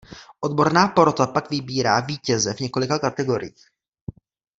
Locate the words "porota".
0.89-1.27